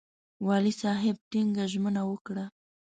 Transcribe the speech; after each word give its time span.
والي 0.47 0.73
صاحب 0.81 1.15
ټینګه 1.29 1.63
ژمنه 1.73 2.01
وکړه. 2.09 2.45